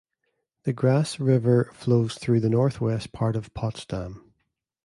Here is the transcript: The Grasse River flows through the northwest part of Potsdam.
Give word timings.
The 0.63 0.73
Grasse 0.73 1.19
River 1.19 1.69
flows 1.75 2.15
through 2.15 2.39
the 2.39 2.49
northwest 2.49 3.11
part 3.13 3.35
of 3.35 3.53
Potsdam. 3.53 4.33